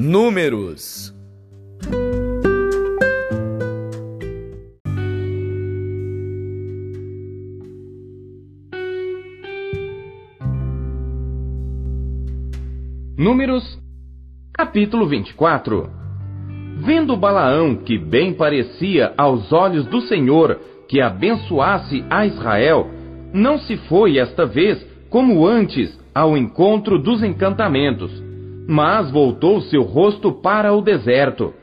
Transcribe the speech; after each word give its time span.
Números. 0.00 1.12
Números, 13.18 13.64
capítulo 14.52 15.08
24 15.08 15.90
Vendo 16.76 17.16
Balaão 17.16 17.74
que 17.74 17.98
bem 17.98 18.32
parecia 18.34 19.12
aos 19.18 19.52
olhos 19.52 19.84
do 19.86 20.00
Senhor 20.02 20.60
que 20.86 21.00
abençoasse 21.00 22.04
a 22.08 22.24
Israel, 22.24 22.88
não 23.34 23.58
se 23.58 23.76
foi 23.88 24.18
esta 24.18 24.46
vez 24.46 24.80
como 25.10 25.44
antes 25.44 25.98
ao 26.14 26.36
encontro 26.36 27.02
dos 27.02 27.20
encantamentos, 27.24 28.27
mas 28.68 29.10
voltou 29.10 29.62
seu 29.62 29.82
rosto 29.82 30.30
para 30.30 30.74
o 30.74 30.82
deserto. 30.82 31.54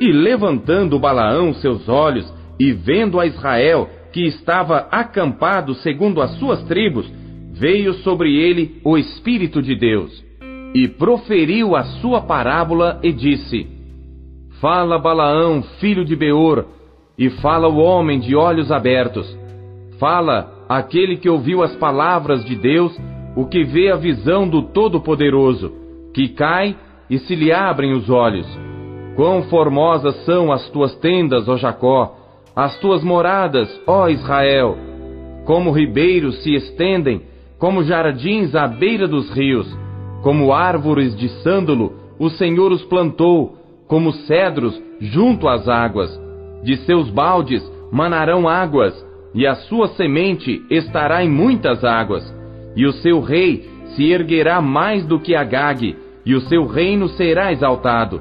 E 0.00 0.10
levantando 0.10 0.98
Balaão 0.98 1.52
seus 1.52 1.86
olhos 1.86 2.32
e 2.58 2.72
vendo 2.72 3.20
a 3.20 3.26
Israel 3.26 3.90
que 4.10 4.22
estava 4.22 4.88
acampado 4.90 5.74
segundo 5.74 6.22
as 6.22 6.30
suas 6.38 6.62
tribos, 6.62 7.06
veio 7.52 7.92
sobre 7.94 8.34
ele 8.34 8.80
o 8.82 8.96
Espírito 8.96 9.60
de 9.60 9.76
Deus. 9.76 10.24
E 10.74 10.88
proferiu 10.88 11.76
a 11.76 11.84
sua 12.00 12.22
parábola 12.22 12.98
e 13.02 13.12
disse: 13.12 13.66
Fala 14.58 14.98
Balaão, 14.98 15.62
filho 15.78 16.06
de 16.06 16.16
Beor, 16.16 16.64
e 17.18 17.28
fala 17.28 17.68
o 17.68 17.76
homem 17.76 18.18
de 18.18 18.34
olhos 18.34 18.72
abertos. 18.72 19.26
Fala 19.98 20.64
aquele 20.68 21.18
que 21.18 21.28
ouviu 21.28 21.62
as 21.62 21.76
palavras 21.76 22.44
de 22.44 22.56
Deus, 22.56 22.98
o 23.34 23.44
que 23.46 23.64
vê 23.64 23.90
a 23.90 23.96
visão 23.96 24.48
do 24.48 24.62
Todo-Poderoso, 24.62 25.85
que 26.16 26.28
cai 26.28 26.74
e 27.10 27.18
se 27.18 27.34
lhe 27.34 27.52
abrem 27.52 27.92
os 27.92 28.08
olhos. 28.08 28.46
Quão 29.16 29.42
formosas 29.50 30.16
são 30.24 30.50
as 30.50 30.66
tuas 30.70 30.94
tendas, 30.96 31.46
ó 31.46 31.58
Jacó, 31.58 32.16
as 32.56 32.78
tuas 32.78 33.04
moradas, 33.04 33.68
ó 33.86 34.08
Israel! 34.08 34.78
Como 35.44 35.70
ribeiros 35.70 36.42
se 36.42 36.54
estendem, 36.54 37.20
como 37.58 37.84
jardins 37.84 38.54
à 38.54 38.66
beira 38.66 39.06
dos 39.06 39.30
rios, 39.30 39.68
como 40.22 40.54
árvores 40.54 41.14
de 41.14 41.28
sândalo, 41.42 41.92
o 42.18 42.30
Senhor 42.30 42.72
os 42.72 42.82
plantou, 42.84 43.58
como 43.86 44.10
cedros 44.10 44.82
junto 44.98 45.46
às 45.46 45.68
águas. 45.68 46.18
De 46.62 46.78
seus 46.78 47.10
baldes 47.10 47.62
manarão 47.92 48.48
águas, 48.48 48.94
e 49.34 49.46
a 49.46 49.54
sua 49.54 49.88
semente 49.88 50.62
estará 50.70 51.22
em 51.22 51.28
muitas 51.28 51.84
águas. 51.84 52.24
E 52.74 52.86
o 52.86 52.92
seu 52.92 53.20
rei 53.20 53.68
se 53.94 54.10
erguerá 54.10 54.62
mais 54.62 55.04
do 55.04 55.20
que 55.20 55.34
Agag, 55.34 56.05
e 56.26 56.34
o 56.34 56.40
seu 56.42 56.66
reino 56.66 57.08
será 57.10 57.52
exaltado. 57.52 58.20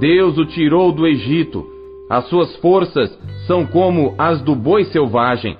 Deus 0.00 0.36
o 0.36 0.44
tirou 0.44 0.90
do 0.90 1.06
Egito. 1.06 1.64
As 2.10 2.28
suas 2.28 2.54
forças 2.56 3.16
são 3.46 3.64
como 3.64 4.14
as 4.18 4.42
do 4.42 4.56
boi 4.56 4.84
selvagem. 4.86 5.56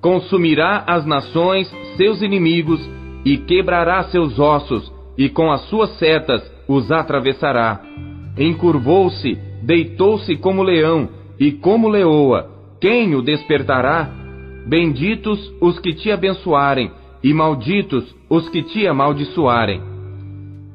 Consumirá 0.00 0.82
as 0.86 1.06
nações, 1.06 1.70
seus 1.96 2.20
inimigos, 2.20 2.80
e 3.24 3.36
quebrará 3.36 4.02
seus 4.04 4.38
ossos, 4.38 4.92
e 5.16 5.28
com 5.28 5.52
as 5.52 5.60
suas 5.68 5.90
setas 5.98 6.42
os 6.66 6.90
atravessará. 6.90 7.80
Encurvou-se, 8.36 9.38
deitou-se 9.62 10.36
como 10.36 10.62
leão, 10.62 11.08
e 11.38 11.52
como 11.52 11.88
leoa. 11.88 12.50
Quem 12.80 13.14
o 13.14 13.22
despertará? 13.22 14.10
Benditos 14.66 15.52
os 15.60 15.78
que 15.78 15.92
te 15.92 16.10
abençoarem, 16.10 16.90
e 17.22 17.32
malditos 17.32 18.14
os 18.28 18.48
que 18.48 18.62
te 18.62 18.86
amaldiçoarem. 18.86 19.89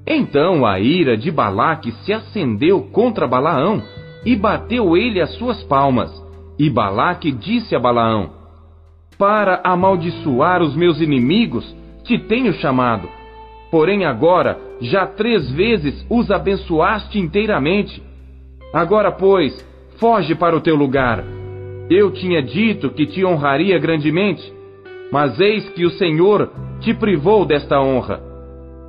Então 0.07 0.65
a 0.65 0.79
ira 0.79 1.17
de 1.17 1.31
Balaque 1.31 1.91
se 2.03 2.13
acendeu 2.13 2.81
contra 2.91 3.27
Balaão, 3.27 3.81
e 4.25 4.35
bateu 4.35 4.95
ele 4.97 5.21
as 5.21 5.31
suas 5.35 5.61
palmas. 5.63 6.11
E 6.57 6.69
Balaque 6.69 7.31
disse 7.31 7.75
a 7.75 7.79
Balaão: 7.79 8.31
Para 9.17 9.61
amaldiçoar 9.63 10.61
os 10.61 10.75
meus 10.75 11.01
inimigos, 11.01 11.75
te 12.03 12.17
tenho 12.17 12.53
chamado. 12.53 13.07
Porém 13.71 14.05
agora 14.05 14.59
já 14.79 15.05
três 15.07 15.51
vezes 15.51 16.05
os 16.09 16.29
abençoaste 16.31 17.19
inteiramente. 17.19 18.01
Agora, 18.73 19.11
pois, 19.11 19.53
foge 19.99 20.35
para 20.35 20.55
o 20.55 20.61
teu 20.61 20.75
lugar. 20.75 21.23
Eu 21.89 22.11
tinha 22.11 22.41
dito 22.41 22.89
que 22.89 23.05
te 23.05 23.23
honraria 23.23 23.77
grandemente, 23.77 24.53
mas 25.11 25.39
eis 25.39 25.69
que 25.69 25.85
o 25.85 25.91
Senhor 25.91 26.51
te 26.79 26.93
privou 26.93 27.45
desta 27.45 27.79
honra. 27.79 28.21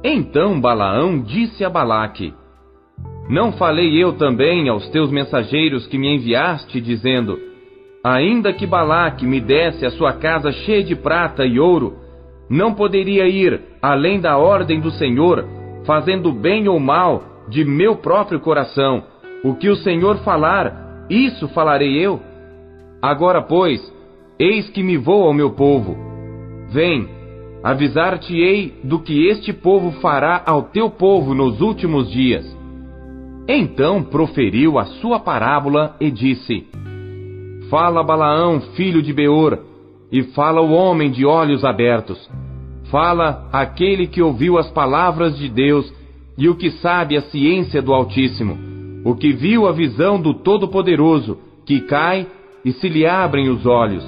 Então 0.09 0.61
Balaão 0.61 1.21
disse 1.21 1.65
a 1.65 1.69
Balaque: 1.69 2.33
Não 3.29 3.51
falei 3.51 4.01
eu 4.01 4.13
também 4.13 4.69
aos 4.69 4.89
teus 4.91 5.11
mensageiros 5.11 5.85
que 5.89 5.99
me 5.99 6.15
enviaste, 6.15 6.81
dizendo: 6.81 7.37
Ainda 8.05 8.53
que 8.53 8.65
Balaque 8.65 9.27
me 9.27 9.41
desse 9.41 9.85
a 9.85 9.91
sua 9.91 10.13
casa 10.13 10.53
cheia 10.53 10.85
de 10.85 10.95
prata 10.95 11.45
e 11.45 11.59
ouro, 11.59 11.97
não 12.49 12.73
poderia 12.73 13.27
ir 13.27 13.61
além 13.83 14.21
da 14.21 14.39
ordem 14.39 14.81
do 14.81 14.93
Senhor, 14.93 15.45
fazendo 15.85 16.33
bem 16.33 16.69
ou 16.69 16.79
mal 16.79 17.25
de 17.49 17.65
meu 17.65 17.97
próprio 17.97 18.39
coração. 18.39 19.03
O 19.43 19.57
que 19.57 19.69
o 19.69 19.75
Senhor 19.75 20.19
falar, 20.19 21.05
isso 21.11 21.49
falarei 21.49 21.99
eu. 21.99 22.21
Agora, 23.03 23.43
pois, 23.43 23.81
eis 24.39 24.71
que 24.71 24.85
me 24.85 24.97
vou 24.97 25.25
ao 25.25 25.35
meu 25.35 25.51
povo. 25.51 25.97
Vem, 26.71 27.09
avisar-te-ei 27.63 28.75
do 28.85 28.99
que 29.01 29.27
este 29.29 29.53
povo 29.53 29.93
fará 30.01 30.43
ao 30.47 30.63
teu 30.65 30.91
povo 30.91 31.35
nos 31.35 31.61
últimos 31.61 32.11
dias. 32.11 32.45
Então 33.49 34.03
proferiu 34.03 34.79
a 34.79 34.85
sua 34.85 35.21
parábola 35.21 35.97
e 36.01 36.11
disse: 36.11 36.67
Fala 37.71 38.03
Balaão, 38.03 38.61
filho 38.77 39.03
de 39.03 39.13
Beor, 39.13 39.59
e 40.11 40.23
fala 40.23 40.61
o 40.61 40.73
homem 40.73 41.11
de 41.11 41.25
olhos 41.25 41.65
abertos. 41.65 42.29
Fala 42.91 43.49
aquele 43.53 44.07
que 44.07 44.23
ouviu 44.23 44.59
as 44.59 44.71
palavras 44.71 45.37
de 45.37 45.49
Deus 45.49 45.93
e 46.39 46.49
o 46.49 46.55
que 46.55 46.71
sabe 46.71 47.17
a 47.17 47.23
ciência 47.23 47.83
do 47.83 47.93
Altíssimo, 47.93 48.57
o 49.05 49.15
que 49.15 49.33
viu 49.33 49.67
a 49.67 49.73
visão 49.73 50.21
do 50.21 50.35
Todo-Poderoso, 50.35 51.39
que 51.65 51.81
cai 51.81 52.27
e 52.65 52.73
se 52.73 52.89
lhe 52.89 53.07
abrem 53.07 53.49
os 53.49 53.65
olhos. 53.67 54.05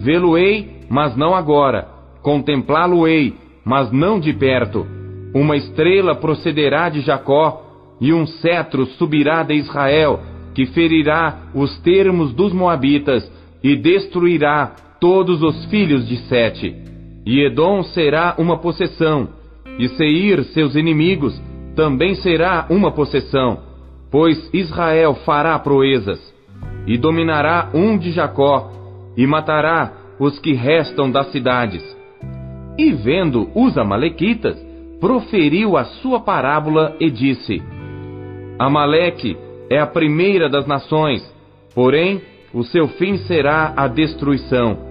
Vê-lo-ei, 0.00 0.86
mas 0.88 1.16
não 1.16 1.34
agora. 1.34 1.99
Contemplá-lo-ei, 2.22 3.34
mas 3.64 3.90
não 3.92 4.20
de 4.20 4.32
perto. 4.32 4.86
Uma 5.34 5.56
estrela 5.56 6.14
procederá 6.14 6.88
de 6.88 7.00
Jacó, 7.00 7.66
e 8.00 8.12
um 8.12 8.26
cetro 8.26 8.86
subirá 8.86 9.42
de 9.42 9.54
Israel, 9.54 10.20
que 10.54 10.66
ferirá 10.66 11.50
os 11.54 11.78
termos 11.80 12.32
dos 12.32 12.52
Moabitas 12.52 13.30
e 13.62 13.76
destruirá 13.76 14.74
todos 15.00 15.42
os 15.42 15.64
filhos 15.66 16.08
de 16.08 16.16
Sete. 16.28 16.74
E 17.26 17.44
Edom 17.44 17.82
será 17.82 18.34
uma 18.38 18.58
possessão, 18.58 19.28
e 19.78 19.88
Seir, 19.88 20.42
seus 20.44 20.74
inimigos, 20.74 21.40
também 21.76 22.14
será 22.16 22.66
uma 22.70 22.92
possessão, 22.92 23.60
pois 24.10 24.50
Israel 24.52 25.14
fará 25.26 25.58
proezas, 25.58 26.18
e 26.86 26.98
dominará 26.98 27.70
um 27.72 27.96
de 27.96 28.10
Jacó, 28.10 28.72
e 29.16 29.26
matará 29.26 29.92
os 30.18 30.38
que 30.38 30.52
restam 30.52 31.10
das 31.10 31.30
cidades. 31.30 31.99
E 32.78 32.92
vendo 32.92 33.50
os 33.54 33.76
Amalequitas, 33.76 34.56
proferiu 35.00 35.76
a 35.76 35.84
sua 35.84 36.20
parábola 36.20 36.96
e 37.00 37.10
disse: 37.10 37.62
Amaleque 38.58 39.36
é 39.70 39.78
a 39.78 39.86
primeira 39.86 40.48
das 40.48 40.66
nações, 40.66 41.22
porém 41.74 42.20
o 42.52 42.62
seu 42.64 42.88
fim 42.88 43.16
será 43.18 43.72
a 43.76 43.86
destruição 43.86 44.90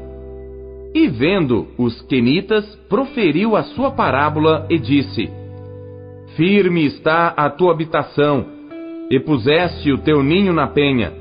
e 0.94 1.08
vendo 1.08 1.68
os 1.78 2.02
quenitas, 2.04 2.66
proferiu 2.90 3.56
a 3.56 3.64
sua 3.64 3.92
parábola 3.92 4.66
e 4.70 4.80
disse: 4.80 5.30
Firme 6.36 6.86
está 6.86 7.28
a 7.38 7.50
tua 7.50 7.72
habitação, 7.72 8.46
e 9.10 9.20
puseste 9.20 9.92
o 9.92 10.00
teu 10.00 10.24
ninho 10.24 10.54
na 10.54 10.68
penha. 10.68 11.14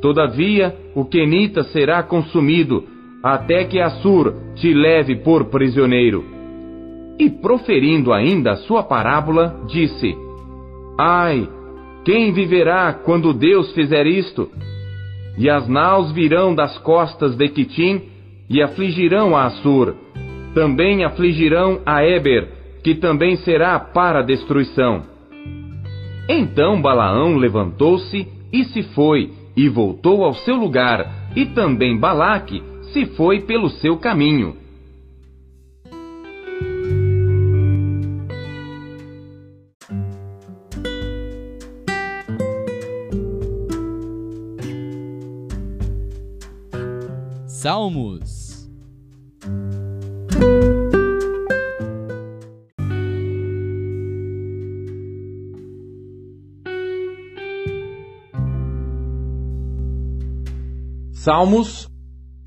Todavia, 0.00 0.76
o 0.94 1.04
quenita 1.04 1.64
será 1.64 2.02
consumido, 2.02 2.84
até 3.22 3.64
que 3.64 3.80
Assur 3.80 4.34
te 4.54 4.72
leve 4.72 5.16
por 5.16 5.46
prisioneiro. 5.46 6.24
E 7.18 7.28
proferindo 7.28 8.12
ainda 8.12 8.56
sua 8.56 8.82
parábola, 8.82 9.62
disse: 9.66 10.14
Ai, 10.98 11.48
quem 12.04 12.32
viverá 12.32 12.92
quando 12.92 13.32
Deus 13.32 13.72
fizer 13.72 14.06
isto? 14.06 14.48
E 15.36 15.48
as 15.48 15.68
naus 15.68 16.12
virão 16.12 16.54
das 16.54 16.78
costas 16.78 17.36
de 17.36 17.48
Quitim, 17.48 18.02
e 18.48 18.62
afligirão 18.62 19.36
a 19.36 19.46
Assur. 19.46 19.94
Também 20.54 21.04
afligirão 21.04 21.80
a 21.84 22.04
Eber, 22.04 22.48
que 22.82 22.94
também 22.94 23.36
será 23.36 23.78
para 23.78 24.22
destruição. 24.22 25.02
Então 26.28 26.80
Balaão 26.80 27.36
levantou-se 27.36 28.26
e 28.52 28.64
se 28.64 28.82
foi, 28.94 29.30
e 29.56 29.68
voltou 29.68 30.24
ao 30.24 30.34
seu 30.34 30.56
lugar, 30.56 31.30
e 31.36 31.46
também 31.46 31.98
Balaque 31.98 32.62
se 32.92 33.06
foi 33.06 33.40
pelo 33.40 33.68
seu 33.68 33.98
caminho. 33.98 34.56
Salmos 47.46 48.48
Salmos 61.12 61.97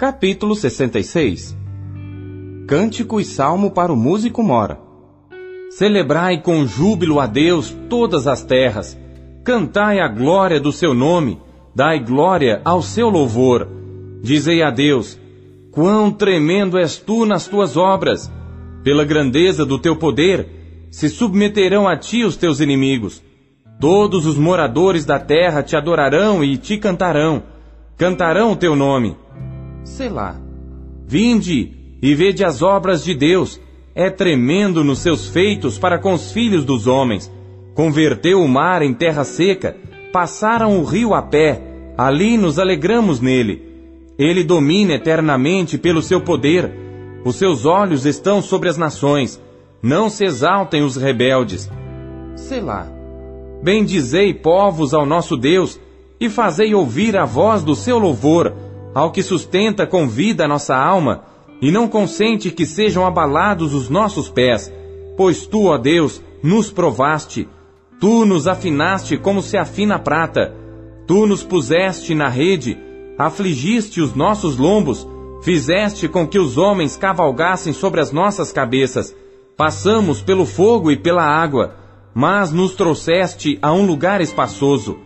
capítulo 0.01 0.55
66 0.55 1.55
Cântico 2.67 3.19
e 3.19 3.23
salmo 3.23 3.69
para 3.69 3.93
o 3.93 3.95
músico 3.95 4.41
mora. 4.41 4.79
Celebrai 5.69 6.41
com 6.41 6.65
júbilo 6.65 7.19
a 7.19 7.27
Deus 7.27 7.77
todas 7.87 8.25
as 8.25 8.43
terras, 8.43 8.99
cantai 9.43 9.99
a 9.99 10.07
glória 10.07 10.59
do 10.59 10.71
seu 10.71 10.95
nome, 10.95 11.39
dai 11.75 11.99
glória 11.99 12.61
ao 12.65 12.81
seu 12.81 13.09
louvor. 13.09 13.67
Dizei 14.23 14.63
a 14.63 14.71
Deus: 14.71 15.19
Quão 15.69 16.09
tremendo 16.09 16.79
és 16.79 16.97
tu 16.97 17.23
nas 17.23 17.47
tuas 17.47 17.77
obras! 17.77 18.31
Pela 18.83 19.05
grandeza 19.05 19.67
do 19.67 19.77
teu 19.77 19.95
poder, 19.95 20.87
se 20.89 21.09
submeterão 21.09 21.87
a 21.87 21.95
ti 21.95 22.23
os 22.23 22.35
teus 22.35 22.59
inimigos. 22.59 23.21
Todos 23.79 24.25
os 24.25 24.35
moradores 24.35 25.05
da 25.05 25.19
terra 25.19 25.61
te 25.61 25.75
adorarão 25.75 26.43
e 26.43 26.57
te 26.57 26.79
cantarão. 26.79 27.43
Cantarão 27.95 28.53
o 28.53 28.55
teu 28.55 28.75
nome. 28.75 29.15
Selá. 29.83 30.35
Vinde 31.07 31.73
e 32.01 32.15
vede 32.15 32.43
as 32.43 32.61
obras 32.61 33.03
de 33.03 33.13
Deus. 33.13 33.59
É 33.93 34.09
tremendo 34.09 34.83
nos 34.83 34.99
seus 34.99 35.27
feitos 35.27 35.77
para 35.77 35.99
com 35.99 36.13
os 36.13 36.31
filhos 36.31 36.63
dos 36.63 36.87
homens. 36.87 37.31
Converteu 37.73 38.41
o 38.41 38.47
mar 38.47 38.81
em 38.81 38.93
terra 38.93 39.23
seca, 39.23 39.75
passaram 40.13 40.79
o 40.79 40.83
rio 40.83 41.13
a 41.13 41.21
pé, 41.21 41.61
ali 41.97 42.37
nos 42.37 42.57
alegramos 42.59 43.19
nele. 43.19 43.61
Ele 44.17 44.43
domina 44.43 44.93
eternamente 44.93 45.77
pelo 45.77 46.01
seu 46.01 46.21
poder. 46.21 46.71
Os 47.25 47.35
seus 47.35 47.65
olhos 47.65 48.05
estão 48.05 48.41
sobre 48.41 48.69
as 48.69 48.77
nações. 48.77 49.41
Não 49.81 50.09
se 50.09 50.23
exaltem 50.23 50.83
os 50.83 50.95
rebeldes. 50.95 51.69
Selá. 52.35 52.87
Bendizei 53.63 54.33
povos 54.33 54.93
ao 54.93 55.05
nosso 55.05 55.35
Deus 55.35 55.79
e 56.19 56.29
fazei 56.29 56.73
ouvir 56.73 57.17
a 57.17 57.25
voz 57.25 57.63
do 57.63 57.75
seu 57.75 57.97
louvor 57.97 58.53
ao 58.93 59.11
que 59.11 59.23
sustenta 59.23 59.87
com 59.87 60.07
vida 60.07 60.45
a 60.45 60.47
nossa 60.47 60.75
alma 60.75 61.23
e 61.61 61.71
não 61.71 61.87
consente 61.87 62.51
que 62.51 62.65
sejam 62.65 63.05
abalados 63.05 63.73
os 63.73 63.89
nossos 63.89 64.29
pés, 64.29 64.71
pois 65.15 65.45
tu, 65.45 65.67
ó 65.67 65.77
Deus, 65.77 66.21
nos 66.41 66.71
provaste, 66.71 67.47
tu 67.99 68.25
nos 68.25 68.47
afinaste 68.47 69.17
como 69.17 69.41
se 69.41 69.57
afina 69.57 69.95
a 69.95 69.99
prata, 69.99 70.55
tu 71.05 71.27
nos 71.27 71.43
puseste 71.43 72.15
na 72.15 72.27
rede, 72.27 72.77
afligiste 73.17 74.01
os 74.01 74.15
nossos 74.15 74.57
lombos, 74.57 75.07
fizeste 75.43 76.07
com 76.07 76.27
que 76.27 76.39
os 76.39 76.57
homens 76.57 76.97
cavalgassem 76.97 77.73
sobre 77.73 78.01
as 78.01 78.11
nossas 78.11 78.51
cabeças, 78.51 79.15
passamos 79.55 80.21
pelo 80.21 80.45
fogo 80.45 80.91
e 80.91 80.97
pela 80.97 81.23
água, 81.23 81.75
mas 82.13 82.51
nos 82.51 82.73
trouxeste 82.73 83.59
a 83.61 83.71
um 83.71 83.85
lugar 83.85 84.19
espaçoso. 84.19 84.97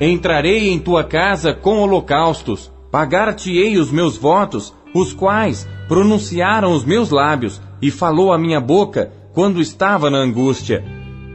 Entrarei 0.00 0.70
em 0.70 0.78
tua 0.78 1.04
casa 1.04 1.54
com 1.54 1.78
holocaustos, 1.78 2.72
pagar-te-ei 2.90 3.78
os 3.78 3.90
meus 3.90 4.16
votos, 4.16 4.74
os 4.94 5.12
quais 5.12 5.68
pronunciaram 5.88 6.72
os 6.72 6.84
meus 6.84 7.10
lábios, 7.10 7.60
e 7.80 7.90
falou 7.90 8.32
a 8.32 8.38
minha 8.38 8.60
boca 8.60 9.12
quando 9.32 9.60
estava 9.60 10.10
na 10.10 10.18
angústia. 10.18 10.84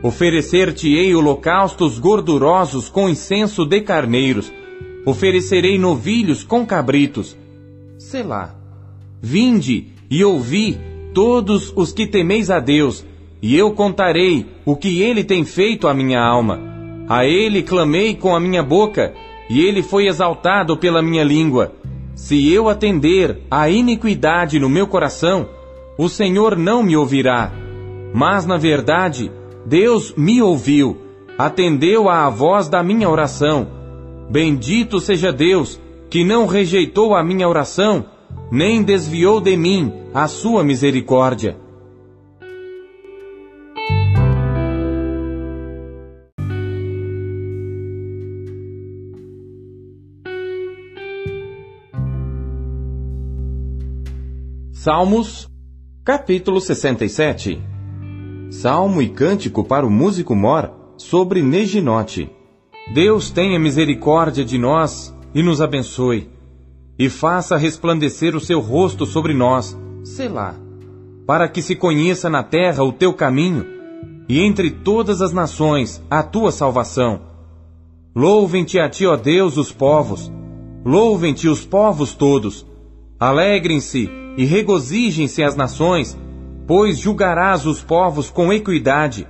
Oferecer-te-ei 0.03 1.15
holocaustos 1.15 1.97
gordurosos 1.97 2.89
com 2.89 3.09
incenso 3.09 3.65
de 3.65 3.81
carneiros, 3.81 4.51
oferecerei 5.05 5.79
novilhos 5.79 6.43
com 6.43 6.65
cabritos. 6.65 7.35
Selá. 7.97 8.53
Vinde 9.21 9.87
e 10.09 10.23
ouvi 10.23 10.77
todos 11.13 11.73
os 11.75 11.91
que 11.91 12.05
temeis 12.05 12.51
a 12.51 12.59
Deus, 12.59 13.05
e 13.41 13.55
eu 13.55 13.71
contarei 13.71 14.45
o 14.65 14.75
que 14.75 15.01
ele 15.01 15.23
tem 15.23 15.45
feito 15.45 15.87
à 15.87 15.93
minha 15.93 16.21
alma. 16.21 16.59
A 17.07 17.25
ele 17.25 17.63
clamei 17.63 18.15
com 18.15 18.35
a 18.35 18.39
minha 18.39 18.61
boca, 18.61 19.13
e 19.49 19.61
ele 19.61 19.83
foi 19.83 20.07
exaltado 20.07 20.77
pela 20.77 21.01
minha 21.01 21.23
língua. 21.23 21.73
Se 22.15 22.51
eu 22.51 22.69
atender 22.69 23.41
à 23.51 23.69
iniquidade 23.69 24.59
no 24.59 24.69
meu 24.69 24.87
coração, 24.87 25.47
o 25.97 26.09
Senhor 26.09 26.57
não 26.57 26.81
me 26.81 26.95
ouvirá. 26.95 27.51
Mas, 28.13 28.45
na 28.45 28.57
verdade, 28.57 29.31
Deus 29.65 30.13
me 30.15 30.41
ouviu, 30.41 30.97
atendeu 31.37 32.09
à 32.09 32.29
voz 32.29 32.69
da 32.69 32.81
minha 32.81 33.09
oração. 33.09 33.67
Bendito 34.29 34.99
seja 34.99 35.31
Deus, 35.31 35.79
que 36.09 36.23
não 36.23 36.45
rejeitou 36.47 37.13
a 37.13 37.23
minha 37.23 37.47
oração, 37.47 38.05
nem 38.51 38.81
desviou 38.81 39.41
de 39.41 39.57
mim 39.57 39.91
a 40.13 40.27
sua 40.27 40.63
misericórdia. 40.63 41.57
Salmos, 54.85 55.49
capítulo 56.03 56.61
67 56.61 57.59
Salmo 58.51 59.01
e 59.01 59.09
cântico 59.09 59.63
para 59.63 59.83
o 59.83 59.89
músico 59.89 60.35
mor 60.35 60.71
sobre 60.95 61.41
Neginote. 61.41 62.29
Deus 62.93 63.31
tenha 63.31 63.59
misericórdia 63.59 64.45
de 64.45 64.59
nós 64.59 65.11
e 65.33 65.41
nos 65.41 65.59
abençoe, 65.59 66.29
e 66.99 67.09
faça 67.09 67.57
resplandecer 67.57 68.35
o 68.35 68.39
seu 68.39 68.59
rosto 68.59 69.07
sobre 69.07 69.33
nós, 69.33 69.75
Selá, 70.03 70.53
para 71.25 71.47
que 71.47 71.63
se 71.63 71.75
conheça 71.75 72.29
na 72.29 72.43
terra 72.43 72.83
o 72.83 72.93
teu 72.93 73.11
caminho, 73.11 73.65
e 74.29 74.39
entre 74.39 74.69
todas 74.69 75.19
as 75.19 75.33
nações 75.33 75.99
a 76.11 76.21
tua 76.21 76.51
salvação. 76.51 77.21
Louvem-te 78.15 78.77
a 78.77 78.87
ti, 78.87 79.07
ó 79.07 79.15
Deus, 79.15 79.57
os 79.57 79.71
povos, 79.71 80.31
louvem-te 80.85 81.47
os 81.47 81.65
povos 81.65 82.13
todos, 82.13 82.67
alegrem-se 83.19 84.24
e 84.37 84.45
regozijem-se 84.45 85.43
as 85.43 85.55
nações, 85.55 86.17
pois 86.67 86.97
julgarás 86.97 87.65
os 87.65 87.81
povos 87.81 88.29
com 88.29 88.51
equidade 88.51 89.27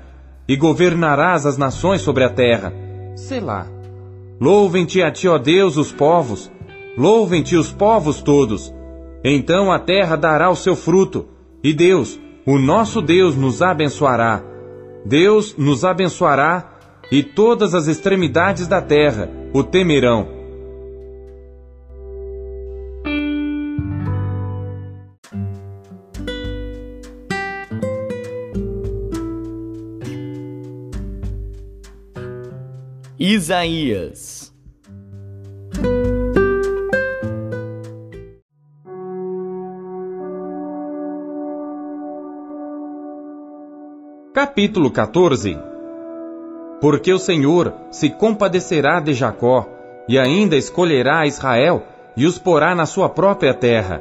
e 0.48 0.56
governarás 0.56 1.46
as 1.46 1.58
nações 1.58 2.02
sobre 2.02 2.24
a 2.24 2.30
terra. 2.30 2.74
Selá. 3.16 3.68
Louvem-te 4.40 5.02
a 5.02 5.12
ti, 5.12 5.28
ó 5.28 5.38
Deus, 5.38 5.78
os 5.78 5.92
povos, 5.92 6.52
louvem-te 6.98 7.56
os 7.56 7.72
povos 7.72 8.22
todos. 8.22 8.74
Então 9.24 9.72
a 9.72 9.80
terra 9.80 10.16
dará 10.16 10.50
o 10.50 10.56
seu 10.56 10.76
fruto, 10.76 11.26
e 11.64 11.74
Deus, 11.74 12.20
o 12.46 12.60
nosso 12.60 13.02
Deus, 13.02 13.36
nos 13.36 13.62
abençoará. 13.62 14.44
Deus 15.06 15.56
nos 15.58 15.86
abençoará, 15.86 16.72
e 17.12 17.24
todas 17.24 17.74
as 17.74 17.88
extremidades 17.88 18.68
da 18.68 18.82
terra 18.82 19.30
o 19.54 19.64
temerão. 19.64 20.35
Isaías. 33.28 34.54
Capítulo 44.32 44.92
14 44.92 45.58
Porque 46.80 47.12
o 47.12 47.18
Senhor 47.18 47.74
se 47.90 48.12
compadecerá 48.12 49.00
de 49.00 49.16
Jacó, 49.16 49.68
e 50.08 50.20
ainda 50.20 50.56
escolherá 50.56 51.26
Israel, 51.26 51.82
e 52.16 52.28
os 52.28 52.38
porá 52.38 52.76
na 52.76 52.86
sua 52.86 53.10
própria 53.10 53.56
terra, 53.56 54.00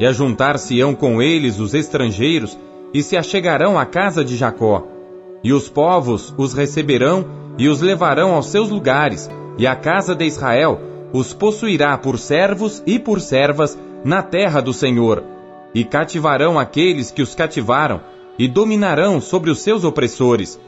e 0.00 0.04
ajuntar-se-ão 0.04 0.96
com 0.96 1.22
eles 1.22 1.60
os 1.60 1.74
estrangeiros, 1.74 2.58
e 2.92 3.04
se 3.04 3.16
achegarão 3.16 3.78
à 3.78 3.86
casa 3.86 4.24
de 4.24 4.36
Jacó, 4.36 4.84
e 5.44 5.52
os 5.52 5.68
povos 5.68 6.34
os 6.36 6.54
receberão 6.54 7.43
e 7.58 7.68
os 7.68 7.80
levarão 7.80 8.34
aos 8.34 8.46
seus 8.46 8.70
lugares, 8.70 9.30
e 9.58 9.66
a 9.66 9.76
casa 9.76 10.14
de 10.14 10.24
Israel 10.24 10.80
os 11.12 11.32
possuirá 11.32 11.96
por 11.96 12.18
servos 12.18 12.82
e 12.86 12.98
por 12.98 13.20
servas 13.20 13.78
na 14.04 14.22
terra 14.22 14.60
do 14.60 14.72
Senhor, 14.72 15.22
e 15.74 15.84
cativarão 15.84 16.58
aqueles 16.58 17.10
que 17.10 17.22
os 17.22 17.34
cativaram, 17.34 18.00
e 18.38 18.48
dominarão 18.48 19.20
sobre 19.20 19.50
os 19.50 19.60
seus 19.60 19.84
opressores. 19.84 20.60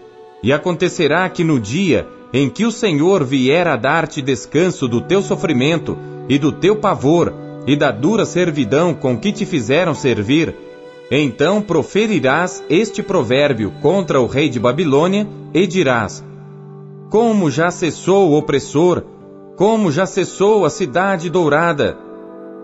E 0.42 0.52
acontecerá 0.52 1.28
que 1.28 1.42
no 1.42 1.58
dia 1.58 2.06
em 2.32 2.48
que 2.48 2.64
o 2.64 2.70
Senhor 2.70 3.24
vier 3.24 3.66
a 3.66 3.76
dar-te 3.76 4.22
descanso 4.22 4.86
do 4.86 5.00
teu 5.00 5.22
sofrimento 5.22 5.96
e 6.28 6.38
do 6.38 6.52
teu 6.52 6.76
pavor 6.76 7.32
e 7.66 7.76
da 7.76 7.90
dura 7.90 8.24
servidão 8.24 8.94
com 8.94 9.18
que 9.18 9.32
te 9.32 9.44
fizeram 9.44 9.94
servir, 9.94 10.54
então 11.10 11.60
proferirás 11.60 12.62
este 12.68 13.02
provérbio 13.02 13.72
contra 13.80 14.20
o 14.20 14.26
rei 14.26 14.48
de 14.48 14.60
Babilônia 14.60 15.26
e 15.54 15.66
dirás: 15.66 16.24
como 17.10 17.50
já 17.50 17.70
cessou 17.70 18.30
o 18.30 18.36
opressor, 18.36 19.02
como 19.56 19.90
já 19.90 20.06
cessou 20.06 20.64
a 20.64 20.70
cidade 20.70 21.30
dourada. 21.30 21.96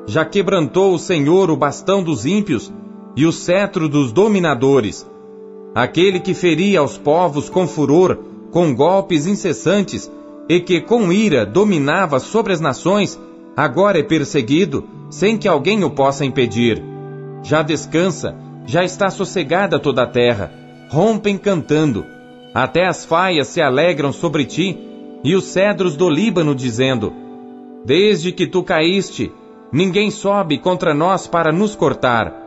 Já 0.07 0.25
quebrantou 0.25 0.95
o 0.95 0.99
Senhor 0.99 1.51
o 1.51 1.57
bastão 1.57 2.03
dos 2.03 2.27
ímpios 2.27 2.73
e 3.17 3.25
o 3.25 3.33
cetro 3.33 3.89
dos 3.89 4.13
dominadores. 4.13 5.09
Aquele 5.75 6.21
que 6.21 6.35
feria 6.35 6.81
aos 6.81 6.99
povos 6.99 7.49
com 7.49 7.67
furor, 7.67 8.19
com 8.51 8.75
golpes 8.75 9.27
incessantes, 9.27 10.11
e 10.49 10.61
que 10.61 10.81
com 10.81 11.13
ira 11.13 11.47
dominava 11.47 12.19
sobre 12.19 12.53
as 12.53 12.61
nações, 12.61 13.19
agora 13.57 13.99
é 13.99 14.03
perseguido, 14.03 14.85
sem 15.09 15.39
que 15.39 15.49
alguém 15.49 15.83
o 15.85 15.91
possa 15.91 16.25
impedir. 16.25 16.83
Já 17.43 17.63
descansa, 17.63 18.37
já 18.67 18.85
está 18.85 19.09
sossegada 19.09 19.79
toda 19.79 20.03
a 20.03 20.07
terra, 20.07 20.53
rompem 20.91 21.39
cantando. 21.39 22.05
Até 22.55 22.87
as 22.87 23.05
faias 23.05 23.49
se 23.49 23.63
alegram 23.63 24.13
sobre 24.13 24.45
ti, 24.45 24.79
e 25.25 25.35
os 25.35 25.45
cedros 25.45 25.97
do 25.97 26.09
Líbano 26.11 26.55
dizendo: 26.55 27.13
Desde 27.85 28.31
que 28.31 28.47
tu 28.47 28.63
caíste, 28.63 29.33
ninguém 29.73 30.11
sobe 30.11 30.59
contra 30.59 30.93
nós 30.93 31.27
para 31.27 31.51
nos 31.51 31.75
cortar. 31.75 32.41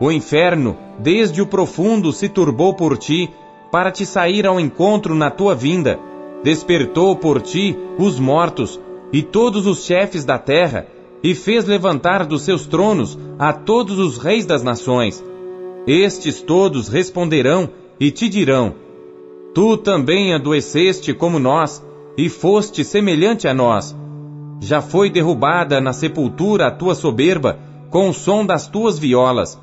O 0.00 0.10
inferno, 0.10 0.76
desde 0.98 1.42
o 1.42 1.46
profundo, 1.46 2.12
se 2.12 2.28
turbou 2.28 2.74
por 2.74 2.96
ti, 2.96 3.28
para 3.70 3.90
te 3.90 4.06
sair 4.06 4.46
ao 4.46 4.58
encontro 4.58 5.14
na 5.14 5.30
tua 5.30 5.54
vinda. 5.54 5.98
Despertou 6.42 7.14
por 7.14 7.40
ti 7.40 7.76
os 7.98 8.18
mortos 8.18 8.80
e 9.12 9.22
todos 9.22 9.66
os 9.66 9.84
chefes 9.84 10.24
da 10.24 10.38
terra, 10.38 10.86
e 11.22 11.34
fez 11.34 11.66
levantar 11.66 12.26
dos 12.26 12.42
seus 12.42 12.66
tronos 12.66 13.18
a 13.38 13.52
todos 13.52 13.98
os 13.98 14.18
reis 14.18 14.46
das 14.46 14.62
nações. 14.62 15.22
Estes 15.86 16.40
todos 16.40 16.88
responderão 16.88 17.68
e 18.00 18.10
te 18.10 18.28
dirão: 18.28 18.74
Tu 19.54 19.76
também 19.76 20.32
adoeceste 20.32 21.12
como 21.12 21.38
nós, 21.38 21.84
e 22.16 22.28
foste 22.28 22.84
semelhante 22.84 23.46
a 23.46 23.54
nós. 23.54 23.94
Já 24.60 24.80
foi 24.80 25.10
derrubada 25.10 25.80
na 25.80 25.92
sepultura 25.92 26.68
a 26.68 26.70
tua 26.70 26.94
soberba, 26.94 27.58
com 27.90 28.08
o 28.08 28.14
som 28.14 28.46
das 28.46 28.66
tuas 28.66 28.98
violas. 28.98 29.60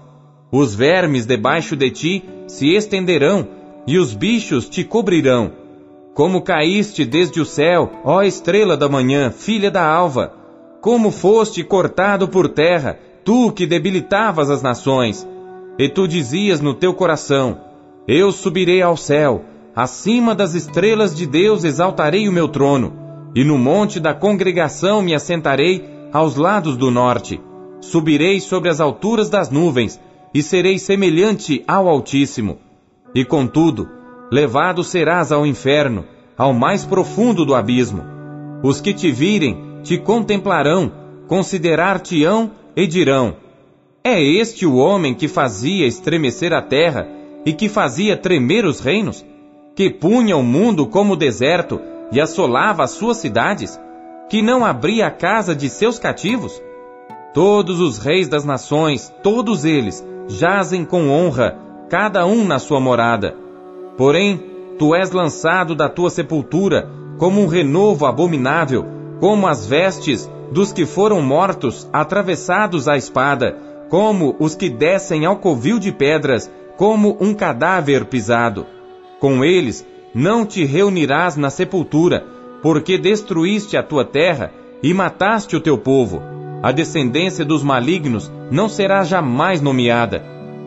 Os 0.51 0.75
vermes 0.75 1.25
debaixo 1.25 1.75
de 1.75 1.89
ti 1.89 2.24
se 2.48 2.75
estenderão, 2.75 3.48
e 3.88 3.98
os 3.98 4.13
bichos 4.13 4.69
te 4.69 4.84
cobrirão. 4.84 5.51
Como 6.13 6.41
caíste 6.41 7.05
desde 7.05 7.39
o 7.39 7.46
céu, 7.46 7.91
ó 8.03 8.22
estrela 8.22 8.75
da 8.75 8.89
manhã, 8.89 9.31
filha 9.31 9.72
da 9.72 9.86
alva! 9.86 10.34
Como 10.81 11.12
foste 11.12 11.63
cortado 11.63 12.27
por 12.27 12.50
terra, 12.50 13.00
tu 13.24 13.51
que 13.51 13.65
debilitavas 13.65 14.50
as 14.50 14.62
nações! 14.62 15.27
E 15.77 15.88
tu 15.88 16.08
dizias 16.08 16.60
no 16.60 16.74
teu 16.74 16.93
coração: 16.93 17.60
Eu 18.08 18.31
subirei 18.31 18.81
ao 18.81 18.98
céu, 18.98 19.46
acima 19.76 20.34
das 20.36 20.54
estrelas 20.54 21.16
de 21.16 21.26
Deus 21.26 21.64
exaltarei 21.64 22.28
o 22.28 22.32
meu 22.32 22.48
trono, 22.48 22.94
e 23.36 23.44
no 23.44 23.58
monte 23.58 24.00
da 24.00 24.14
congregação 24.14 25.02
me 25.02 25.14
assentarei 25.14 25.86
aos 26.12 26.36
lados 26.36 26.76
do 26.76 26.90
norte. 26.90 27.40
Subirei 27.82 28.40
sobre 28.40 28.70
as 28.70 28.80
alturas 28.80 29.30
das 29.30 29.50
nuvens, 29.50 30.00
e 30.34 30.44
serei 30.44 30.78
semelhante 30.78 31.64
ao 31.68 31.88
Altíssimo. 31.88 32.58
E 33.16 33.26
contudo, 33.26 33.88
levado 34.32 34.84
serás 34.84 35.32
ao 35.32 35.46
inferno, 35.46 36.06
ao 36.38 36.54
mais 36.54 36.86
profundo 36.86 37.46
do 37.46 37.56
abismo. 37.56 38.04
Os 38.62 38.80
que 38.80 38.94
te 38.94 39.12
virem 39.12 39.70
te 39.84 39.98
contemplarão, 39.98 40.92
considerar-te-ão 41.28 42.52
e 42.76 42.86
dirão: 42.86 43.36
É 44.04 44.22
este 44.22 44.66
o 44.66 44.76
homem 44.76 45.14
que 45.14 45.28
fazia 45.28 45.88
estremecer 45.88 46.54
a 46.54 46.62
terra 46.62 47.08
e 47.46 47.54
que 47.54 47.70
fazia 47.70 48.18
tremer 48.18 48.66
os 48.66 48.80
reinos? 48.80 49.26
Que 49.79 49.89
punha 49.89 50.36
o 50.36 50.43
mundo 50.43 50.86
como 50.86 51.15
deserto 51.15 51.79
e 52.12 52.19
assolava 52.19 52.83
as 52.83 52.91
suas 52.91 53.15
cidades? 53.15 53.79
Que 54.29 54.41
não 54.41 54.65
abria 54.65 55.07
a 55.07 55.09
casa 55.09 55.55
de 55.55 55.69
seus 55.69 55.98
cativos? 55.98 56.62
Todos 57.33 57.79
os 57.79 57.98
reis 57.98 58.27
das 58.27 58.43
nações, 58.43 59.09
todos 59.24 59.63
eles, 59.63 60.05
jazem 60.27 60.83
com 60.83 61.09
honra, 61.09 61.57
cada 61.89 62.25
um 62.25 62.43
na 62.43 62.59
sua 62.59 62.81
morada. 62.81 63.38
Porém, 63.95 64.43
tu 64.77 64.93
és 64.93 65.12
lançado 65.12 65.74
da 65.74 65.88
tua 65.88 66.09
sepultura 66.09 66.89
como 67.17 67.41
um 67.41 67.48
renovo 67.48 68.05
abominável, 68.05 68.86
como 69.21 69.48
as 69.48 69.65
vestes 69.65 70.29
dos 70.51 70.74
que 70.74 70.86
foram 70.86 71.21
mortos, 71.21 71.89
atravessados 71.93 72.89
à 72.89 72.98
espada, 72.98 73.55
como 73.88 74.36
os 74.41 74.55
que 74.55 74.69
descem 74.69 75.25
ao 75.25 75.38
covil 75.38 75.79
de 75.79 75.93
pedras, 75.93 76.51
como 76.75 77.15
um 77.21 77.33
cadáver 77.33 78.03
pisado. 78.03 78.65
Com 79.20 79.44
eles 79.44 79.86
não 80.14 80.46
te 80.46 80.64
reunirás 80.64 81.36
na 81.36 81.50
sepultura, 81.50 82.26
porque 82.62 82.98
destruíste 82.98 83.78
a 83.78 83.84
tua 83.84 84.06
terra 84.06 84.52
e 84.82 84.94
mataste 84.94 85.56
o 85.56 85.62
teu 85.62 85.78
povo. 85.78 86.22
A 86.64 86.72
descendência 86.72 87.46
dos 87.46 87.64
malignos 87.64 88.32
não 88.52 88.68
será 88.68 89.04
jamais 89.04 89.62
nomeada. 89.62 90.24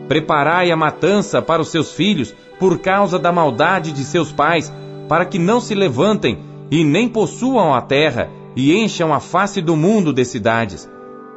Preparai 0.07 0.71
a 0.71 0.75
matança 0.75 1.41
para 1.41 1.61
os 1.61 1.69
seus 1.69 1.93
filhos 1.93 2.33
por 2.59 2.79
causa 2.79 3.19
da 3.19 3.31
maldade 3.31 3.91
de 3.91 4.03
seus 4.03 4.31
pais, 4.31 4.73
para 5.07 5.25
que 5.25 5.39
não 5.39 5.59
se 5.59 5.75
levantem 5.75 6.39
e 6.71 6.83
nem 6.83 7.07
possuam 7.07 7.73
a 7.73 7.81
terra 7.81 8.29
e 8.55 8.73
encham 8.75 9.13
a 9.13 9.19
face 9.19 9.61
do 9.61 9.75
mundo 9.75 10.13
de 10.13 10.23
cidades. 10.25 10.89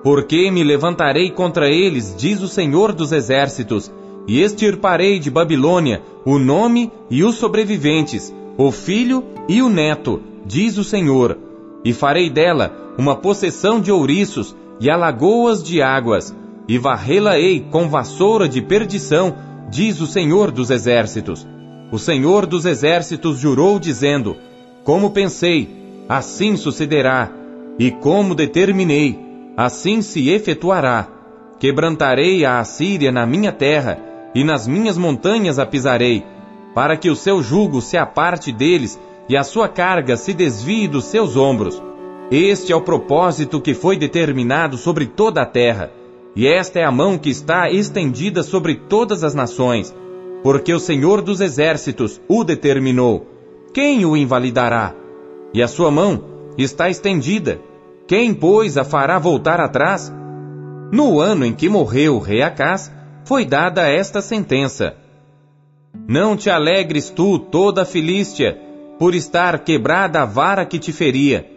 Porque 0.02 0.50
me 0.50 0.62
levantarei 0.62 1.30
contra 1.30 1.68
eles, 1.68 2.14
diz 2.16 2.40
o 2.40 2.48
Senhor 2.48 2.92
dos 2.92 3.12
Exércitos, 3.12 3.90
e 4.26 4.42
extirparei 4.42 5.18
de 5.18 5.30
Babilônia 5.30 6.02
o 6.24 6.38
nome 6.38 6.90
e 7.10 7.22
os 7.22 7.36
sobreviventes, 7.36 8.34
o 8.58 8.70
filho 8.72 9.24
e 9.48 9.62
o 9.62 9.68
neto, 9.68 10.20
diz 10.44 10.76
o 10.78 10.84
Senhor, 10.84 11.38
e 11.84 11.92
farei 11.92 12.28
dela 12.28 12.94
uma 12.98 13.14
possessão 13.14 13.80
de 13.80 13.92
ouriços 13.92 14.56
e 14.80 14.90
alagoas 14.90 15.62
de 15.62 15.80
águas, 15.80 16.34
e 16.68 16.78
varrê-la-ei 16.78 17.60
com 17.70 17.88
vassoura 17.88 18.48
de 18.48 18.60
perdição, 18.60 19.36
diz 19.70 20.00
o 20.00 20.06
Senhor 20.06 20.50
dos 20.50 20.70
Exércitos. 20.70 21.46
O 21.92 21.98
Senhor 21.98 22.46
dos 22.46 22.64
Exércitos 22.64 23.38
jurou, 23.38 23.78
dizendo: 23.78 24.36
Como 24.82 25.10
pensei, 25.10 25.68
assim 26.08 26.56
sucederá, 26.56 27.30
e 27.78 27.90
como 27.90 28.34
determinei, 28.34 29.18
assim 29.56 30.02
se 30.02 30.28
efetuará. 30.28 31.08
Quebrantarei 31.60 32.44
a 32.44 32.58
Assíria 32.58 33.12
na 33.12 33.24
minha 33.24 33.52
terra, 33.52 33.98
e 34.36 34.44
nas 34.44 34.68
minhas 34.68 34.96
montanhas 34.96 35.58
a 35.58 35.66
pisarei, 35.66 36.24
para 36.72 36.96
que 36.96 37.10
o 37.10 37.16
seu 37.16 37.42
jugo 37.42 37.80
se 37.80 37.96
aparte 37.96 38.52
deles 38.52 38.96
e 39.28 39.36
a 39.36 39.42
sua 39.42 39.68
carga 39.68 40.16
se 40.16 40.32
desvie 40.32 40.86
dos 40.86 41.06
seus 41.06 41.36
ombros 41.36 41.82
este 42.30 42.72
é 42.72 42.76
o 42.76 42.80
propósito 42.80 43.60
que 43.60 43.72
foi 43.72 43.96
determinado 43.96 44.76
sobre 44.76 45.06
toda 45.06 45.42
a 45.42 45.46
terra, 45.46 45.92
e 46.34 46.44
esta 46.44 46.80
é 46.80 46.84
a 46.84 46.90
mão 46.90 47.16
que 47.16 47.30
está 47.30 47.70
estendida 47.70 48.42
sobre 48.42 48.74
todas 48.74 49.22
as 49.22 49.32
nações, 49.32 49.94
porque 50.42 50.74
o 50.74 50.80
Senhor 50.80 51.22
dos 51.22 51.40
Exércitos 51.40 52.20
o 52.28 52.42
determinou. 52.42 53.28
Quem 53.72 54.04
o 54.04 54.16
invalidará? 54.16 54.92
E 55.54 55.62
a 55.62 55.68
sua 55.68 55.88
mão 55.88 56.24
está 56.58 56.90
estendida. 56.90 57.60
Quem, 58.08 58.34
pois, 58.34 58.76
a 58.76 58.82
fará 58.82 59.20
voltar 59.20 59.60
atrás? 59.60 60.12
No 60.90 61.20
ano 61.20 61.44
em 61.44 61.52
que 61.52 61.68
morreu 61.68 62.16
o 62.16 62.20
rei 62.20 62.42
Acás, 62.42 62.92
foi 63.26 63.44
dada 63.44 63.86
esta 63.86 64.22
sentença: 64.22 64.94
Não 66.08 66.34
te 66.34 66.48
alegres 66.48 67.10
tu, 67.10 67.38
toda 67.38 67.82
a 67.82 67.84
Filístia, 67.84 68.58
por 68.98 69.14
estar 69.14 69.58
quebrada 69.58 70.22
a 70.22 70.24
vara 70.24 70.64
que 70.64 70.78
te 70.78 70.90
feria 70.90 71.54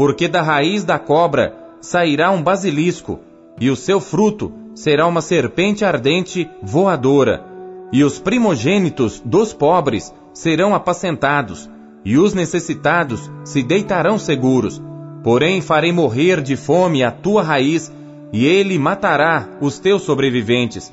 porque 0.00 0.28
da 0.28 0.40
raiz 0.40 0.82
da 0.82 0.98
cobra 0.98 1.54
sairá 1.78 2.30
um 2.30 2.42
basilisco, 2.42 3.20
e 3.60 3.68
o 3.68 3.76
seu 3.76 4.00
fruto 4.00 4.50
será 4.74 5.06
uma 5.06 5.20
serpente 5.20 5.84
ardente 5.84 6.48
voadora, 6.62 7.44
e 7.92 8.02
os 8.02 8.18
primogênitos 8.18 9.20
dos 9.22 9.52
pobres 9.52 10.10
serão 10.32 10.74
apacentados, 10.74 11.68
e 12.02 12.16
os 12.16 12.32
necessitados 12.32 13.30
se 13.44 13.62
deitarão 13.62 14.18
seguros. 14.18 14.80
Porém 15.22 15.60
farei 15.60 15.92
morrer 15.92 16.40
de 16.40 16.56
fome 16.56 17.04
a 17.04 17.10
tua 17.10 17.42
raiz, 17.42 17.92
e 18.32 18.46
ele 18.46 18.78
matará 18.78 19.50
os 19.60 19.78
teus 19.78 20.00
sobreviventes. 20.00 20.90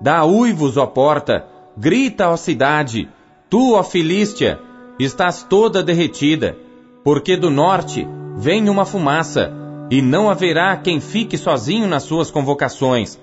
Dá 0.00 0.24
uivos, 0.24 0.76
ó 0.76 0.86
porta, 0.86 1.44
grita, 1.76 2.30
ó 2.30 2.36
cidade, 2.36 3.08
tu, 3.50 3.74
ó 3.74 3.82
Filístia, 3.82 4.58
estás 4.98 5.42
toda 5.42 5.82
derretida, 5.82 6.56
porque 7.04 7.36
do 7.36 7.50
norte 7.50 8.06
vem 8.36 8.68
uma 8.68 8.84
fumaça, 8.84 9.52
e 9.90 10.00
não 10.00 10.30
haverá 10.30 10.76
quem 10.76 11.00
fique 11.00 11.36
sozinho 11.36 11.86
nas 11.86 12.04
suas 12.04 12.30
convocações. 12.30 13.18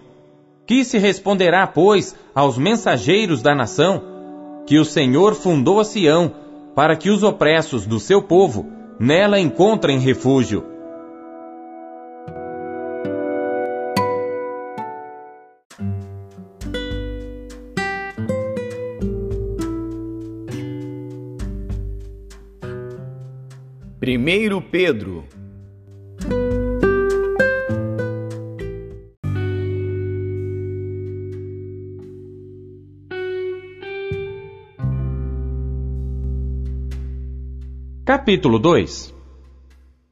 Que 0.67 0.84
se 0.84 0.98
responderá, 0.98 1.65
pois, 1.65 2.15
aos 2.36 2.57
mensageiros 2.57 3.41
da 3.41 3.55
nação? 3.55 4.03
Que 4.65 4.77
o 4.77 4.84
Senhor 4.84 5.34
fundou 5.34 5.79
a 5.79 5.86
Sião, 5.86 6.31
para 6.75 6.96
que 6.96 7.10
os 7.10 7.24
opressos 7.24 7.88
do 7.88 8.00
seu 8.00 8.22
povo 8.22 8.67
nela 9.00 9.39
encontrem 9.39 9.98
refúgio. 9.98 10.76
1 24.15 24.61
Pedro. 24.71 25.25
Capítulo 38.05 38.57
2 38.57 39.13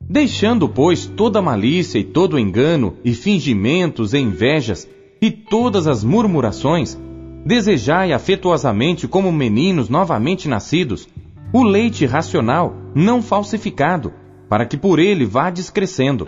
Deixando, 0.02 0.68
pois, 0.68 1.06
toda 1.06 1.42
malícia 1.42 1.98
e 1.98 2.04
todo 2.04 2.38
engano, 2.38 2.98
e 3.02 3.14
fingimentos 3.14 4.14
e 4.14 4.18
invejas, 4.18 4.86
e 5.22 5.32
todas 5.32 5.88
as 5.88 6.04
murmurações, 6.04 7.00
desejai 7.46 8.12
afetuosamente 8.12 9.08
como 9.08 9.32
meninos 9.32 9.88
novamente 9.88 10.50
nascidos, 10.50 11.08
o 11.56 11.64
leite 11.64 12.06
racional, 12.06 12.76
não 12.94 13.22
falsificado, 13.22 14.12
para 14.50 14.66
que 14.66 14.76
por 14.76 15.00
ele 15.00 15.26
vá 15.26 15.50
descrescendo, 15.50 16.28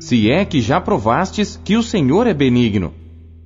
se 0.00 0.28
é 0.28 0.44
que 0.44 0.60
já 0.60 0.80
provastes 0.80 1.60
que 1.64 1.76
o 1.76 1.82
Senhor 1.82 2.26
é 2.26 2.34
benigno. 2.34 2.92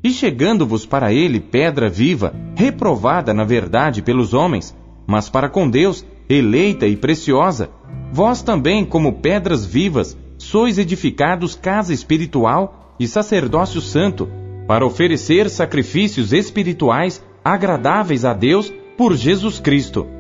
E 0.03 0.09
chegando-vos 0.09 0.87
para 0.87 1.13
ele 1.13 1.39
pedra 1.39 1.87
viva, 1.91 2.35
reprovada 2.57 3.35
na 3.35 3.45
verdade 3.45 4.01
pelos 4.01 4.33
homens, 4.33 4.75
mas 5.07 5.29
para 5.29 5.51
com 5.51 5.69
Deus, 5.69 6.03
eleita 6.31 6.87
e 6.87 6.97
preciosa, 6.97 7.69
vós 8.11 8.41
também, 8.41 8.83
como 8.83 9.21
pedras 9.21 9.67
vivas, 9.67 10.17
sois 10.39 10.79
edificados 10.79 11.55
casa 11.55 11.93
espiritual 11.93 12.95
e 12.99 13.07
sacerdócio 13.07 13.83
santo, 13.83 14.31
para 14.67 14.87
oferecer 14.87 15.51
sacrifícios 15.51 16.33
espirituais 16.33 17.23
agradáveis 17.45 18.25
a 18.25 18.33
Deus 18.33 18.73
por 18.97 19.15
Jesus 19.15 19.61
Cristo. 19.61 20.17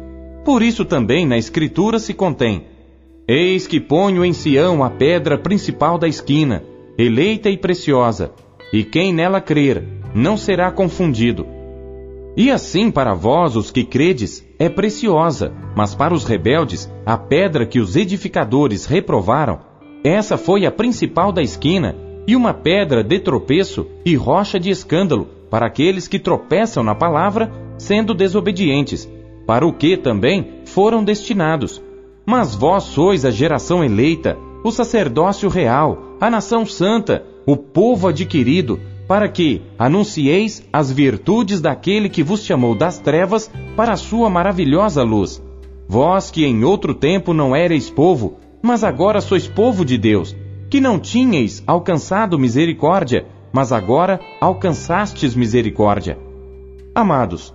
Por 0.49 0.62
isso 0.62 0.83
também 0.83 1.26
na 1.26 1.37
Escritura 1.37 1.99
se 1.99 2.14
contém: 2.14 2.64
Eis 3.28 3.67
que 3.67 3.78
ponho 3.78 4.25
em 4.25 4.33
Sião 4.33 4.83
a 4.83 4.88
pedra 4.88 5.37
principal 5.37 5.99
da 5.99 6.09
esquina, 6.09 6.64
eleita 6.97 7.50
e 7.50 7.59
preciosa, 7.59 8.33
e 8.73 8.83
quem 8.83 9.12
nela 9.12 9.43
crer 9.43 9.85
não 10.14 10.38
será 10.38 10.71
confundido. 10.71 11.47
E 12.35 12.50
assim 12.50 12.90
para 12.90 13.12
vós, 13.12 13.57
os 13.57 13.71
que 13.71 13.85
credes, 13.85 14.43
é 14.59 14.71
preciosa, 14.71 15.52
mas 15.76 15.95
para 15.95 16.14
os 16.14 16.25
rebeldes, 16.25 16.90
a 17.05 17.19
pedra 17.19 17.67
que 17.67 17.78
os 17.78 17.95
edificadores 17.95 18.87
reprovaram, 18.87 19.61
essa 20.02 20.38
foi 20.38 20.64
a 20.64 20.73
principal 20.73 21.31
da 21.31 21.43
esquina, 21.43 21.95
e 22.26 22.35
uma 22.35 22.55
pedra 22.55 23.05
de 23.05 23.19
tropeço 23.19 23.87
e 24.02 24.14
rocha 24.14 24.59
de 24.59 24.71
escândalo 24.71 25.28
para 25.50 25.67
aqueles 25.67 26.09
que 26.09 26.19
tropeçam 26.19 26.83
na 26.83 26.95
palavra, 26.95 27.52
sendo 27.76 28.14
desobedientes, 28.14 29.07
para 29.49 29.67
o 29.67 29.73
que 29.73 29.97
também 29.97 30.61
foram 30.64 31.02
destinados 31.02 31.83
mas 32.28 32.55
vós 32.55 32.85
sois 32.85 33.25
a 33.25 33.31
geração 33.31 33.83
eleita, 33.83 34.37
o 34.62 34.71
sacerdócio 34.71 35.49
real, 35.49 36.17
a 36.21 36.28
nação 36.28 36.67
santa, 36.67 37.25
o 37.47 37.57
povo 37.57 38.07
adquirido, 38.07 38.78
para 39.09 39.26
que 39.31 39.62
anuncieis 39.78 40.62
as 40.71 40.93
virtudes 40.93 41.62
daquele 41.62 42.07
que 42.07 42.23
vos 42.23 42.45
chamou 42.45 42.75
das 42.75 42.99
trevas 42.99 43.50
para 43.75 43.95
a 43.95 43.97
sua 43.97 44.28
maravilhosa 44.28 45.02
luz. 45.02 45.43
Vós 45.88 46.31
que 46.31 46.45
em 46.45 46.64
outro 46.64 46.93
tempo 46.93 47.33
não 47.33 47.57
erais 47.57 47.88
povo, 47.88 48.37
mas 48.62 48.85
agora 48.85 49.23
sois 49.23 49.49
povo 49.49 49.83
de 49.83 49.97
Deus, 49.97 50.37
que 50.69 50.83
não 50.83 50.99
tinhais 50.99 51.64
alcançado 51.67 52.38
misericórdia, 52.38 53.25
mas 53.50 53.73
agora 53.73 54.21
alcançastes 54.38 55.35
misericórdia. 55.35 56.19
Amados, 56.95 57.55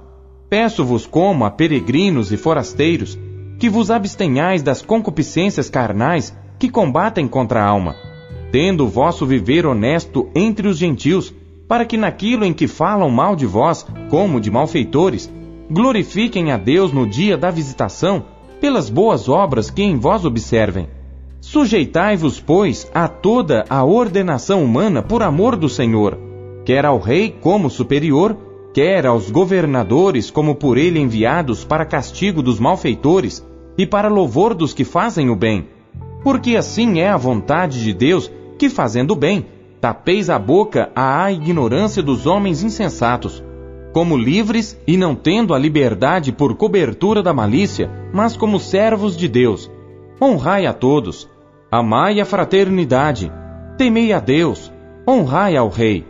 peço-vos 0.54 1.08
como 1.08 1.46
a 1.46 1.50
peregrinos 1.50 2.32
e 2.32 2.38
forasteiros, 2.38 3.18
que 3.58 3.68
vos 3.68 3.90
abstenhais 3.90 4.62
das 4.62 4.84
concupiscências 4.84 5.68
carnais 5.68 6.32
que 6.60 6.70
combatem 6.70 7.28
contra 7.28 7.60
a 7.60 7.68
alma, 7.68 7.96
tendo 8.52 8.86
o 8.86 8.88
vosso 8.88 9.26
viver 9.26 9.66
honesto 9.66 10.30
entre 10.36 10.68
os 10.68 10.78
gentios, 10.78 11.34
para 11.68 11.86
que 11.86 11.98
naquilo 11.98 12.46
em 12.46 12.54
que 12.54 12.68
falam 12.68 13.10
mal 13.10 13.36
de 13.36 13.48
vós, 13.48 13.84
como 14.12 14.40
de 14.40 14.52
malfeitores, 14.52 15.28
glorifiquem 15.72 16.52
a 16.52 16.58
Deus 16.58 16.94
no 16.94 17.08
dia 17.08 17.36
da 17.36 17.50
visitação, 17.50 18.24
pelas 18.62 18.92
boas 18.92 19.28
obras 19.28 19.72
que 19.72 19.82
em 19.82 19.98
vós 19.98 20.24
observem. 20.24 20.88
Sujeitai-vos, 21.42 22.40
pois, 22.40 22.88
a 22.94 23.08
toda 23.08 23.66
a 23.68 23.84
ordenação 23.84 24.64
humana 24.64 25.02
por 25.02 25.24
amor 25.24 25.56
do 25.56 25.68
Senhor, 25.68 26.16
quer 26.64 26.86
ao 26.86 27.00
rei 27.00 27.36
como 27.42 27.72
superior, 27.72 28.53
quer 28.74 29.06
aos 29.06 29.30
governadores 29.30 30.32
como 30.32 30.56
por 30.56 30.78
ele 30.78 31.00
enviados 31.00 31.64
para 31.64 31.86
castigo 31.86 32.42
dos 32.42 32.60
malfeitores, 32.60 33.46
e 33.78 33.86
para 33.86 34.08
louvor 34.08 34.54
dos 34.54 34.74
que 34.74 34.84
fazem 34.84 35.30
o 35.30 35.36
bem. 35.36 35.68
Porque 36.24 36.56
assim 36.56 37.00
é 37.00 37.10
a 37.10 37.18
vontade 37.18 37.84
de 37.84 37.94
Deus, 37.94 38.32
que 38.58 38.70
fazendo 38.70 39.12
o 39.12 39.16
bem, 39.16 39.46
tapeis 39.82 40.30
a 40.30 40.40
boca 40.40 40.92
à 40.96 41.32
ignorância 41.32 42.02
dos 42.02 42.26
homens 42.26 42.64
insensatos, 42.64 43.44
como 43.92 44.18
livres 44.18 44.80
e 44.88 44.98
não 44.98 45.14
tendo 45.14 45.54
a 45.54 45.60
liberdade 45.60 46.32
por 46.32 46.56
cobertura 46.56 47.22
da 47.22 47.34
malícia, 47.34 47.92
mas 48.14 48.36
como 48.36 48.60
servos 48.60 49.16
de 49.16 49.28
Deus. 49.28 49.70
Honrai 50.22 50.66
a 50.66 50.74
todos, 50.74 51.30
amai 51.70 52.20
a 52.20 52.26
fraternidade, 52.26 53.32
temei 53.78 54.14
a 54.14 54.20
Deus, 54.20 54.72
honrai 55.08 55.58
ao 55.58 55.70
Rei. 55.70 56.06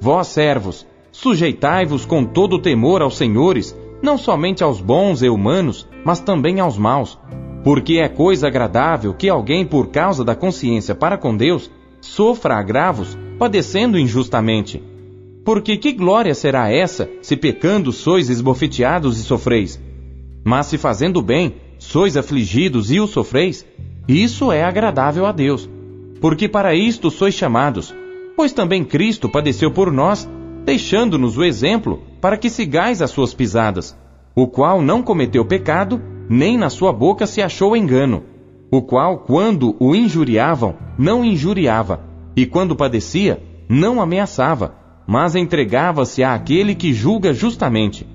Vós, 0.00 0.28
servos, 0.28 0.86
sujeitai-vos 1.12 2.06
com 2.06 2.24
todo 2.24 2.58
temor 2.58 3.02
aos 3.02 3.16
senhores, 3.16 3.76
não 4.02 4.18
somente 4.18 4.64
aos 4.64 4.80
bons 4.80 5.22
e 5.22 5.28
humanos, 5.28 5.86
mas 6.04 6.18
também 6.18 6.58
aos 6.58 6.76
maus. 6.76 7.18
Porque 7.62 7.98
é 7.98 8.08
coisa 8.08 8.48
agradável 8.48 9.14
que 9.14 9.28
alguém, 9.28 9.64
por 9.64 9.88
causa 9.88 10.24
da 10.24 10.34
consciência 10.34 10.94
para 10.94 11.16
com 11.16 11.36
Deus, 11.36 11.70
sofra 12.00 12.56
agravos, 12.56 13.16
padecendo 13.38 13.98
injustamente. 13.98 14.82
Porque 15.44 15.76
que 15.76 15.92
glória 15.92 16.34
será 16.34 16.72
essa, 16.72 17.08
se 17.20 17.36
pecando 17.36 17.92
sois 17.92 18.30
esbofeteados 18.30 19.18
e 19.18 19.22
sofreis? 19.22 19.80
Mas 20.44 20.66
se 20.66 20.78
fazendo 20.78 21.22
bem, 21.22 21.54
sois 21.78 22.16
afligidos 22.16 22.90
e 22.90 22.98
o 22.98 23.06
sofreis, 23.06 23.64
isso 24.08 24.50
é 24.50 24.64
agradável 24.64 25.26
a 25.26 25.32
Deus. 25.32 25.68
Porque 26.20 26.48
para 26.48 26.74
isto 26.74 27.10
sois 27.10 27.34
chamados, 27.34 27.94
pois 28.36 28.52
também 28.52 28.84
Cristo 28.84 29.28
padeceu 29.28 29.70
por 29.70 29.92
nós, 29.92 30.28
deixando-nos 30.64 31.36
o 31.36 31.44
exemplo 31.44 32.02
para 32.20 32.36
que 32.36 32.48
sigais 32.48 33.02
as 33.02 33.10
suas 33.10 33.34
pisadas, 33.34 33.96
o 34.34 34.46
qual 34.46 34.80
não 34.80 35.02
cometeu 35.02 35.44
pecado, 35.44 36.00
nem 36.28 36.56
na 36.56 36.70
sua 36.70 36.92
boca 36.92 37.26
se 37.26 37.42
achou 37.42 37.76
engano, 37.76 38.22
o 38.70 38.80
qual, 38.80 39.18
quando 39.18 39.76
o 39.78 39.94
injuriavam, 39.94 40.76
não 40.96 41.24
injuriava, 41.24 42.00
e 42.34 42.46
quando 42.46 42.76
padecia, 42.76 43.42
não 43.68 44.00
ameaçava, 44.00 44.74
mas 45.06 45.34
entregava-se 45.34 46.22
àquele 46.22 46.74
que 46.74 46.92
julga 46.92 47.34
justamente, 47.34 48.06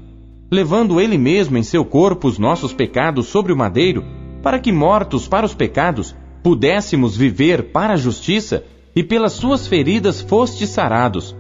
levando 0.49 0.99
ele 0.99 1.17
mesmo 1.17 1.57
em 1.57 1.63
seu 1.63 1.83
corpo 1.83 2.27
os 2.27 2.39
nossos 2.39 2.73
pecados 2.73 3.27
sobre 3.27 3.51
o 3.51 3.57
madeiro, 3.57 4.03
para 4.41 4.57
que, 4.57 4.71
mortos 4.71 5.27
para 5.27 5.45
os 5.45 5.53
pecados, 5.53 6.15
pudéssemos 6.41 7.15
viver 7.15 7.71
para 7.71 7.93
a 7.93 7.97
justiça, 7.97 8.63
e 8.95 9.03
pelas 9.03 9.33
suas 9.33 9.67
feridas 9.67 10.21
fostes 10.21 10.69
sarados 10.69 11.35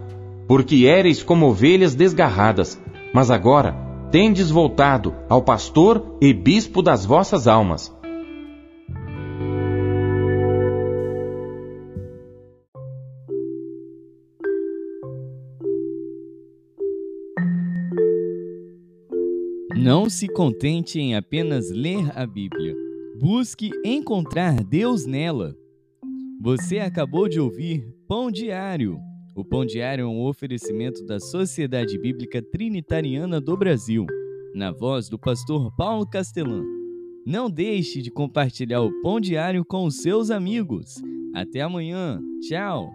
porque 0.47 0.85
éreis 0.85 1.21
como 1.21 1.47
ovelhas 1.47 1.93
desgarradas, 1.93 2.81
mas 3.13 3.29
agora 3.29 3.75
tendes 4.11 4.49
voltado 4.49 5.13
ao 5.27 5.41
pastor 5.41 6.17
e 6.21 6.33
bispo 6.33 6.81
das 6.81 7.05
vossas 7.05 7.47
almas. 7.47 7.93
Não 19.75 20.09
se 20.09 20.27
contente 20.27 20.99
em 20.99 21.15
apenas 21.15 21.69
ler 21.69 22.11
a 22.17 22.25
Bíblia. 22.25 22.75
Busque 23.19 23.69
encontrar 23.85 24.63
Deus 24.63 25.05
nela. 25.05 25.55
Você 26.41 26.79
acabou 26.79 27.27
de 27.27 27.39
ouvir 27.39 27.87
Pão 28.07 28.29
Diário 28.29 28.99
o 29.37 29.45
Pão 29.45 29.63
Diário 29.63 30.01
é 30.01 30.07
um 30.07 30.25
oferecimento 30.25 31.05
da 31.05 31.19
Sociedade 31.19 31.95
Bíblica 31.99 32.41
Trinitariana 32.41 33.39
do 33.39 33.55
Brasil, 33.55 34.03
na 34.55 34.71
voz 34.71 35.09
do 35.09 35.19
pastor 35.19 35.71
Paulo 35.77 36.07
Castelã. 36.07 36.63
Não 37.23 37.47
deixe 37.47 38.01
de 38.01 38.09
compartilhar 38.09 38.81
o 38.81 38.91
Pão 39.03 39.19
Diário 39.19 39.63
com 39.63 39.85
os 39.85 40.01
seus 40.01 40.31
amigos. 40.31 40.95
Até 41.35 41.61
amanhã. 41.61 42.19
Tchau! 42.41 42.89